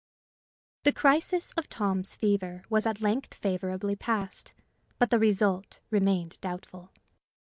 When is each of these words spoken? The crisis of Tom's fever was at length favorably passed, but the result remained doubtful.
The 0.81 0.93
crisis 0.93 1.51
of 1.51 1.69
Tom's 1.69 2.15
fever 2.15 2.63
was 2.71 2.87
at 2.87 3.01
length 3.01 3.35
favorably 3.35 3.95
passed, 3.95 4.51
but 4.97 5.11
the 5.11 5.19
result 5.19 5.79
remained 5.91 6.41
doubtful. 6.41 6.89